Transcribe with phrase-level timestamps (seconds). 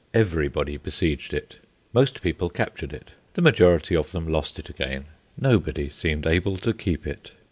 [0.15, 1.57] Everybody besieged it,
[1.93, 5.05] most people captured it; the majority of them lost it again;
[5.37, 7.29] nobody seemed able to keep it.